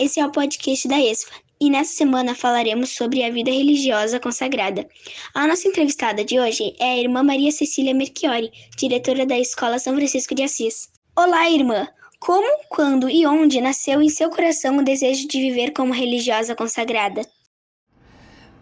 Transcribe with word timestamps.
esse 0.00 0.18
é 0.18 0.24
o 0.26 0.32
podcast 0.32 0.88
da 0.88 0.98
ESFA 0.98 1.30
e 1.60 1.68
nessa 1.68 1.92
semana 1.92 2.34
falaremos 2.34 2.94
sobre 2.94 3.22
a 3.22 3.30
vida 3.30 3.50
religiosa 3.50 4.18
consagrada. 4.18 4.88
A 5.34 5.46
nossa 5.46 5.68
entrevistada 5.68 6.24
de 6.24 6.40
hoje 6.40 6.74
é 6.80 6.92
a 6.92 6.96
irmã 6.96 7.22
Maria 7.22 7.52
Cecília 7.52 7.92
Merchiori, 7.92 8.50
diretora 8.78 9.26
da 9.26 9.38
Escola 9.38 9.78
São 9.78 9.94
Francisco 9.94 10.34
de 10.34 10.42
Assis. 10.42 10.88
Olá, 11.14 11.50
irmã! 11.50 11.86
Como, 12.18 12.64
quando 12.70 13.10
e 13.10 13.26
onde 13.26 13.60
nasceu 13.60 14.00
em 14.00 14.08
seu 14.08 14.30
coração 14.30 14.78
o 14.78 14.82
desejo 14.82 15.28
de 15.28 15.38
viver 15.38 15.72
como 15.72 15.92
religiosa 15.92 16.56
consagrada? 16.56 17.20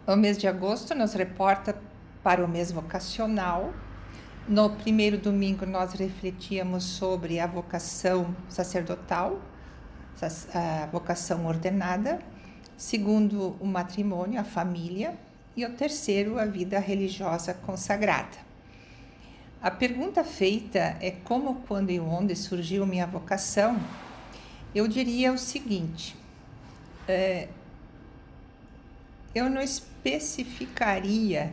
O 0.05 0.17
mês 0.17 0.37
de 0.37 0.45
agosto 0.45 0.93
nos 0.93 1.13
reporta 1.13 1.81
para 2.21 2.43
o 2.43 2.49
mês 2.49 2.69
vocacional. 2.69 3.73
No 4.45 4.71
primeiro 4.71 5.17
domingo, 5.17 5.65
nós 5.65 5.93
refletíamos 5.93 6.83
sobre 6.83 7.39
a 7.39 7.47
vocação 7.47 8.35
sacerdotal 8.49 9.39
a 10.53 10.85
vocação 10.87 11.45
ordenada, 11.45 12.19
segundo, 12.77 13.55
o 13.59 13.65
matrimônio, 13.65 14.39
a 14.39 14.43
família, 14.43 15.15
e 15.55 15.65
o 15.65 15.73
terceiro, 15.73 16.39
a 16.39 16.45
vida 16.45 16.79
religiosa 16.79 17.53
consagrada. 17.53 18.37
A 19.61 19.69
pergunta 19.69 20.23
feita 20.23 20.95
é 21.01 21.11
como, 21.11 21.55
quando 21.67 21.89
e 21.89 21.99
onde 21.99 22.35
surgiu 22.35 22.85
minha 22.85 23.05
vocação, 23.05 23.77
eu 24.73 24.87
diria 24.87 25.33
o 25.33 25.37
seguinte: 25.37 26.15
é, 27.07 27.49
eu 29.35 29.49
não 29.49 29.61
especificaria 29.61 31.51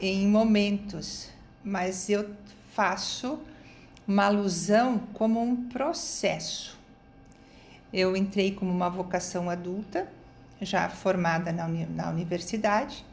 em 0.00 0.28
momentos, 0.28 1.30
mas 1.64 2.08
eu 2.08 2.30
faço 2.72 3.40
uma 4.06 4.26
alusão 4.26 4.98
como 5.14 5.42
um 5.42 5.68
processo 5.68 6.83
eu 7.94 8.16
entrei 8.16 8.50
como 8.50 8.72
uma 8.72 8.90
vocação 8.90 9.48
adulta, 9.48 10.08
já 10.60 10.88
formada 10.88 11.52
na, 11.52 11.64
uni 11.64 11.86
na 11.86 12.10
universidade, 12.10 13.06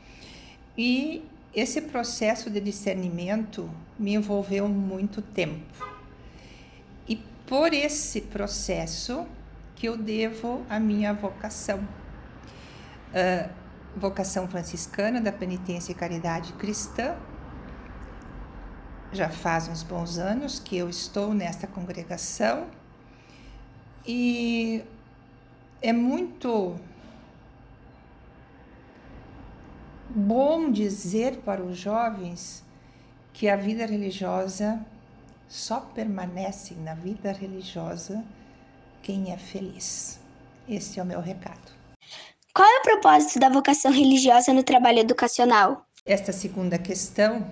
e 0.76 1.24
esse 1.54 1.82
processo 1.82 2.50
de 2.50 2.60
discernimento 2.60 3.70
me 4.00 4.16
envolveu 4.16 4.68
muito 4.68 5.22
tempo. 5.22 5.62
E 7.08 7.16
por 7.46 7.76
esse 7.76 8.22
processo 8.22 9.28
que 9.76 9.88
eu 9.88 9.96
devo 9.96 10.66
a 10.68 10.80
minha 10.80 11.14
vocação. 11.14 11.88
Uh, 13.14 13.50
vocação 13.96 14.48
franciscana 14.48 15.22
da 15.22 15.32
penitência 15.32 15.92
e 15.92 15.96
caridade 15.96 16.54
cristã. 16.54 17.16
Já 19.12 19.30
faz 19.30 19.68
uns 19.68 19.84
bons 19.84 20.18
anos 20.18 20.59
que 20.59 20.76
eu 20.76 20.90
estou 20.90 21.34
nesta 21.36 21.68
congregação 21.68 22.81
e 24.06 24.84
é 25.82 25.94
muito 25.94 26.76
bom 30.10 30.72
dizer 30.72 31.38
para 31.38 31.64
os 31.64 31.78
jovens 31.78 32.64
que 33.34 33.48
a 33.48 33.56
vida 33.56 33.86
religiosa 33.86 34.84
só 35.48 35.80
permanece 35.80 36.74
na 36.76 36.94
vida 36.94 37.32
religiosa 37.32 38.24
quem 39.02 39.32
é 39.32 39.38
feliz. 39.38 40.20
Esse 40.68 41.00
é 41.00 41.04
o 41.04 41.06
meu 41.06 41.20
recado. 41.20 41.72
Qual 42.54 42.68
é 42.68 42.80
o 42.80 42.84
propósito 42.84 43.40
da 43.40 43.50
vocação 43.50 43.92
religiosa 43.92 44.54
no 44.54 44.64
trabalho 44.64 45.00
educacional? 45.00 45.86
Esta 46.06 46.32
segunda 46.32 46.78
questão 46.78 47.50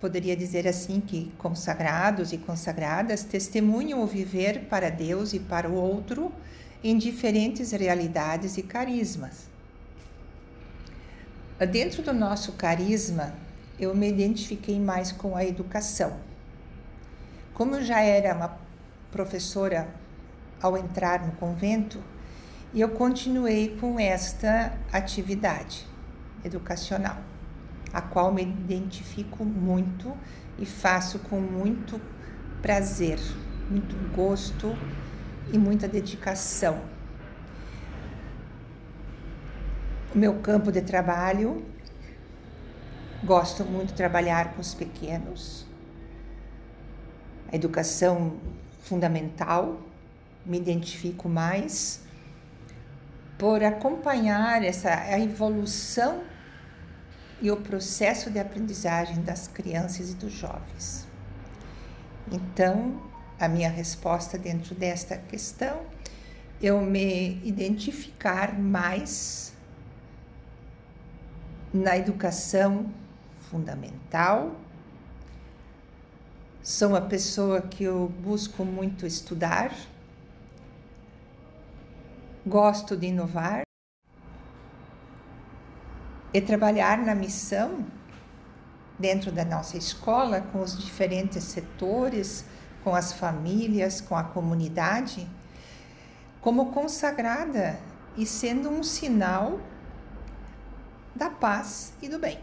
poderia 0.00 0.34
dizer 0.34 0.66
assim 0.66 1.00
que 1.00 1.30
consagrados 1.36 2.32
e 2.32 2.38
consagradas 2.38 3.22
testemunham 3.22 4.02
o 4.02 4.06
viver 4.06 4.64
para 4.64 4.90
Deus 4.90 5.34
e 5.34 5.38
para 5.38 5.68
o 5.68 5.74
outro 5.74 6.32
em 6.82 6.96
diferentes 6.96 7.72
realidades 7.72 8.56
e 8.56 8.62
carismas. 8.62 9.48
Dentro 11.70 12.02
do 12.02 12.14
nosso 12.14 12.52
carisma, 12.52 13.34
eu 13.78 13.94
me 13.94 14.08
identifiquei 14.08 14.80
mais 14.80 15.12
com 15.12 15.36
a 15.36 15.44
educação. 15.44 16.18
Como 17.52 17.76
eu 17.76 17.84
já 17.84 18.00
era 18.00 18.34
uma 18.34 18.58
professora 19.12 19.86
ao 20.62 20.78
entrar 20.78 21.26
no 21.26 21.32
convento, 21.32 22.02
eu 22.74 22.88
continuei 22.88 23.76
com 23.78 24.00
esta 24.00 24.72
atividade 24.90 25.86
educacional 26.42 27.18
a 27.92 28.00
qual 28.00 28.32
me 28.32 28.42
identifico 28.42 29.44
muito 29.44 30.16
e 30.58 30.66
faço 30.66 31.18
com 31.20 31.40
muito 31.40 32.00
prazer, 32.62 33.18
muito 33.68 33.96
gosto 34.14 34.76
e 35.52 35.58
muita 35.58 35.88
dedicação. 35.88 36.80
O 40.14 40.18
meu 40.18 40.40
campo 40.40 40.70
de 40.70 40.80
trabalho, 40.80 41.64
gosto 43.24 43.64
muito 43.64 43.88
de 43.88 43.94
trabalhar 43.94 44.54
com 44.54 44.60
os 44.60 44.74
pequenos, 44.74 45.66
a 47.52 47.56
educação 47.56 48.36
fundamental, 48.82 49.80
me 50.44 50.58
identifico 50.58 51.28
mais 51.28 52.02
por 53.38 53.62
acompanhar 53.62 54.62
essa 54.62 54.90
a 54.90 55.18
evolução 55.18 56.22
e 57.40 57.50
o 57.50 57.56
processo 57.56 58.30
de 58.30 58.38
aprendizagem 58.38 59.22
das 59.22 59.48
crianças 59.48 60.10
e 60.10 60.14
dos 60.14 60.32
jovens. 60.32 61.06
Então, 62.30 63.00
a 63.38 63.48
minha 63.48 63.70
resposta 63.70 64.36
dentro 64.36 64.74
desta 64.74 65.16
questão, 65.16 65.80
eu 66.60 66.80
me 66.80 67.40
identificar 67.42 68.58
mais 68.58 69.54
na 71.72 71.96
educação 71.96 72.92
fundamental. 73.50 74.54
Sou 76.62 76.90
uma 76.90 77.00
pessoa 77.00 77.62
que 77.62 77.84
eu 77.84 78.12
busco 78.22 78.64
muito 78.64 79.06
estudar, 79.06 79.74
gosto 82.46 82.96
de 82.96 83.06
inovar 83.06 83.62
e 86.32 86.40
trabalhar 86.40 86.98
na 86.98 87.14
missão 87.14 87.84
dentro 88.98 89.32
da 89.32 89.44
nossa 89.44 89.76
escola 89.76 90.40
com 90.52 90.60
os 90.60 90.78
diferentes 90.78 91.44
setores, 91.44 92.44
com 92.84 92.94
as 92.94 93.12
famílias, 93.12 94.00
com 94.00 94.16
a 94.16 94.22
comunidade, 94.22 95.26
como 96.40 96.72
consagrada 96.72 97.78
e 98.16 98.26
sendo 98.26 98.68
um 98.68 98.82
sinal 98.82 99.60
da 101.14 101.30
paz 101.30 101.92
e 102.00 102.08
do 102.08 102.18
bem. 102.18 102.38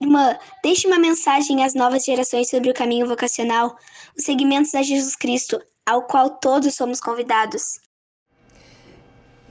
Irmã, 0.00 0.36
deixe 0.62 0.86
uma 0.86 0.98
mensagem 0.98 1.64
às 1.64 1.74
novas 1.74 2.04
gerações 2.04 2.50
sobre 2.50 2.70
o 2.70 2.74
caminho 2.74 3.06
vocacional, 3.06 3.76
os 4.16 4.24
segmentos 4.24 4.74
a 4.74 4.82
Jesus 4.82 5.16
Cristo, 5.16 5.60
ao 5.86 6.02
qual 6.02 6.30
todos 6.30 6.74
somos 6.74 7.00
convidados. 7.00 7.80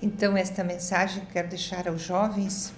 Então, 0.02 0.36
esta 0.36 0.64
mensagem 0.64 1.26
quero 1.32 1.48
deixar 1.48 1.88
aos 1.88 2.02
jovens 2.02 2.74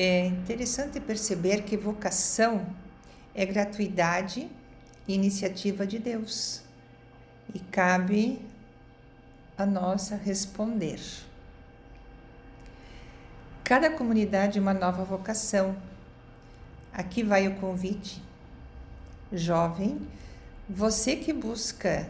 é 0.00 0.26
interessante 0.26 0.98
perceber 1.00 1.62
que 1.62 1.76
vocação 1.76 2.66
é 3.34 3.44
gratuidade 3.44 4.50
e 5.06 5.14
iniciativa 5.14 5.86
de 5.86 5.98
Deus 5.98 6.62
e 7.54 7.58
cabe 7.58 8.40
a 9.58 9.66
nós 9.66 10.08
responder. 10.08 11.00
Cada 13.62 13.90
comunidade 13.90 14.58
é 14.58 14.60
uma 14.60 14.74
nova 14.74 15.04
vocação. 15.04 15.76
Aqui 16.92 17.22
vai 17.22 17.46
o 17.46 17.56
convite. 17.56 18.22
Jovem, 19.32 20.00
você 20.68 21.14
que 21.14 21.32
busca 21.32 22.08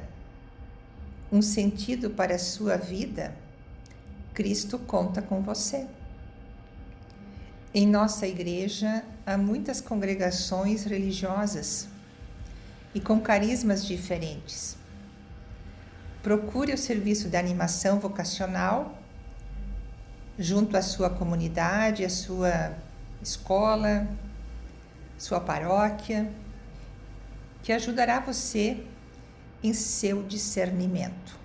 um 1.31 1.43
sentido 1.43 2.11
para 2.11 2.37
a 2.37 2.39
sua 2.39 2.77
vida, 2.77 3.35
Cristo 4.33 4.79
conta 4.79 5.21
com 5.21 5.43
você. 5.43 5.87
Em 7.73 7.87
nossa 7.87 8.27
igreja 8.27 9.05
há 9.25 9.39
muitas 9.39 9.81
congregações 9.81 10.83
religiosas 10.83 11.87
e 12.93 13.01
com 13.01 13.21
carismas 13.21 13.87
diferentes. 13.87 14.77
Procure 16.21 16.73
o 16.73 16.79
serviço 16.79 17.29
de 17.29 17.37
animação 17.37 18.01
vocacional 18.01 18.99
junto 20.37 20.77
à 20.77 20.83
sua 20.83 21.09
comunidade, 21.09 22.05
à 22.05 22.11
sua 22.11 22.77
escola, 23.23 24.09
sua 25.17 25.39
paróquia, 25.39 26.29
que 27.63 27.73
ajudará 27.73 28.19
você 28.19 28.85
em 29.63 29.73
seu 29.73 30.25
discernimento. 30.25 31.39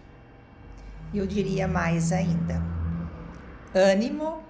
Eu 1.14 1.28
diria 1.28 1.68
mais 1.68 2.12
ainda: 2.12 2.60
ânimo, 3.76 4.42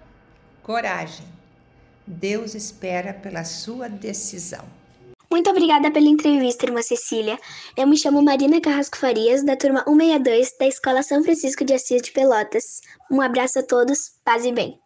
coragem 0.64 1.35
Deus 2.08 2.54
espera 2.54 3.14
pela 3.14 3.44
sua 3.44 3.90
decisão. 3.90 4.66
Muito 5.30 5.50
obrigada 5.50 5.92
pela 5.92 6.08
entrevista, 6.08 6.66
irmã 6.66 6.82
Cecília. 6.82 7.38
Eu 7.76 7.88
me 7.88 7.98
chamo 7.98 8.22
Marina 8.22 8.62
Carrasco 8.62 8.98
Farias, 8.98 9.44
da 9.44 9.58
turma 9.58 9.84
162 9.84 10.54
da 10.58 10.68
Escola 10.68 11.04
São 11.04 11.24
Francisco 11.24 11.66
de 11.66 11.74
Assis 11.74 12.02
de 12.02 12.12
Pelotas. 12.12 12.82
Um 13.12 13.20
abraço 13.20 13.60
a 13.60 13.64
todos, 13.64 14.14
paz 14.24 14.46
e 14.46 14.52
bem. 14.52 14.80